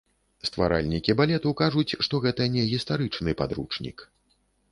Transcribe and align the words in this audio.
Стваральнікі 0.47 1.15
балету 1.19 1.51
кажуць, 1.61 1.97
што 2.07 2.21
гэта 2.25 2.47
не 2.55 2.63
гістарычны 2.71 3.37
падручнік. 3.43 3.97